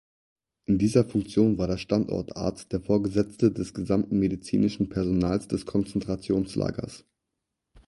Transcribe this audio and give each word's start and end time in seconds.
In 0.65 0.79
dieser 0.79 1.03
Funktion 1.05 1.59
war 1.59 1.67
der 1.67 1.77
Standortarzt 1.77 2.73
der 2.73 2.81
Vorgesetzte 2.81 3.51
des 3.51 3.75
gesamten 3.75 4.17
medizinischen 4.17 4.89
Personals 4.89 5.47
des 5.47 5.67
Konzentrationslagers. 5.67 7.05